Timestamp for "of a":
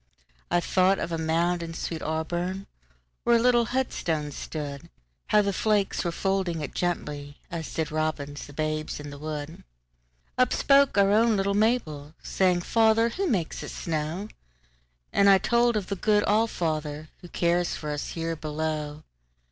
0.97-1.19